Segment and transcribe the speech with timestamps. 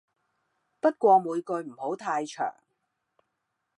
[0.79, 2.55] 不過每句唔好太長